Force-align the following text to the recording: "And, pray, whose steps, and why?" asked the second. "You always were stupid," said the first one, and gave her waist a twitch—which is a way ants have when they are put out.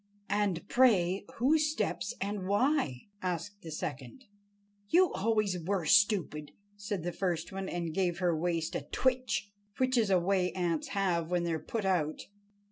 "And, 0.31 0.67
pray, 0.67 1.25
whose 1.35 1.69
steps, 1.71 2.15
and 2.19 2.47
why?" 2.47 3.09
asked 3.21 3.61
the 3.61 3.69
second. 3.69 4.25
"You 4.89 5.13
always 5.13 5.59
were 5.59 5.85
stupid," 5.85 6.53
said 6.75 7.03
the 7.03 7.11
first 7.13 7.51
one, 7.51 7.69
and 7.69 7.93
gave 7.93 8.17
her 8.17 8.35
waist 8.35 8.73
a 8.73 8.81
twitch—which 8.81 9.99
is 9.99 10.09
a 10.09 10.19
way 10.19 10.53
ants 10.53 10.87
have 10.97 11.29
when 11.29 11.43
they 11.43 11.53
are 11.53 11.59
put 11.59 11.85
out. 11.85 12.23